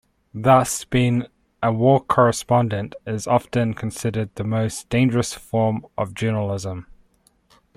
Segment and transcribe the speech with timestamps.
[0.33, 1.27] Thus, being
[1.61, 6.87] a war correspondent is often considered the most dangerous form of journalism.